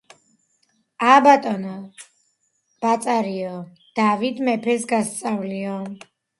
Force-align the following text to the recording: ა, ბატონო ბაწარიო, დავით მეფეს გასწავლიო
ა, 1.09 1.11
ბატონო 1.27 1.73
ბაწარიო, 2.87 3.53
დავით 4.03 4.43
მეფეს 4.51 4.91
გასწავლიო 4.97 5.81